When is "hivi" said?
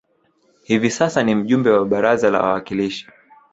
0.63-0.89